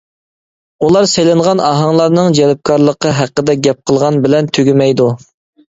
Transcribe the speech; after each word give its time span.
ئۇلار 0.87 1.07
سېلىنغان 1.11 1.61
ئاھاڭلارنىڭ 1.67 2.39
جەلپكارلىقى 2.41 3.15
ھەققىدە 3.21 3.59
گەپ 3.69 3.87
قىلغان 3.91 4.23
بىلەن 4.27 4.53
تۈگىمەيدۇ. 4.59 5.15